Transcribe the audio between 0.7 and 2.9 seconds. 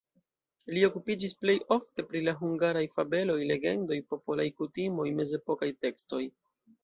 Li okupiĝis plej ofte pri la hungaraj